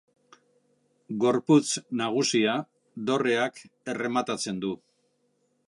Gorputz 1.23 1.65
nagusia 2.01 2.55
dorreak 3.11 3.61
errematatzen 3.95 4.59
du. 4.65 4.73